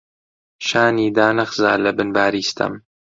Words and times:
شانی 0.67 1.07
دانەخزا 1.17 1.71
لەبن 1.83 2.09
باری 2.15 2.43
ستەم، 2.49 2.73